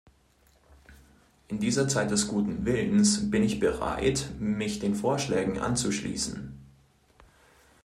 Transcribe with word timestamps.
In 1.49 1.59
dieser 1.59 1.87
Zeit 1.87 2.09
des 2.09 2.27
guten 2.27 2.65
Willens 2.65 3.29
bin 3.29 3.43
ich 3.43 3.59
bereit, 3.59 4.29
mich 4.39 4.79
den 4.79 4.95
Vorschlägen 4.95 5.59
anzuschließen. 5.59 6.57